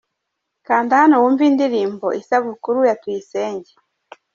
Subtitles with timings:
[0.67, 3.71] Kanda hanowumve indirimbo Isabukuru ya Tuyisenge.